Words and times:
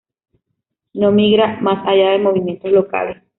No 0.95 1.11
migra 1.11 1.61
más 1.61 1.87
allá 1.87 2.09
de 2.13 2.17
movimientos 2.17 2.71
locales. 2.71 3.21